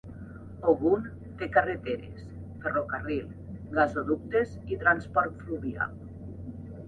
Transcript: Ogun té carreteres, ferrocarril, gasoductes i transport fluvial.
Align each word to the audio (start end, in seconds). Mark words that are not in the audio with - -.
Ogun 0.71 1.03
té 1.41 1.49
carreteres, 1.57 2.23
ferrocarril, 2.63 3.29
gasoductes 3.77 4.55
i 4.73 4.79
transport 4.85 5.37
fluvial. 5.45 5.93